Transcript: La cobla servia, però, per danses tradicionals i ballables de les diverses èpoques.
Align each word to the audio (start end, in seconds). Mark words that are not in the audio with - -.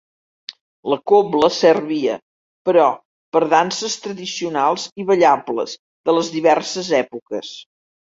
La 0.93 0.97
cobla 1.11 1.49
servia, 1.57 2.15
però, 2.71 2.87
per 3.37 3.43
danses 3.53 3.99
tradicionals 4.09 4.89
i 5.05 5.09
ballables 5.13 5.81
de 6.11 6.19
les 6.21 6.37
diverses 6.41 6.95
èpoques. 7.07 7.57